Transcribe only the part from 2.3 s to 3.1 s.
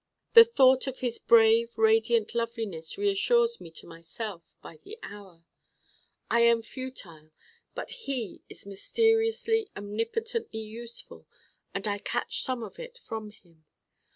loveliness